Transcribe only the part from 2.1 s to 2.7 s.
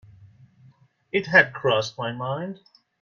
mind.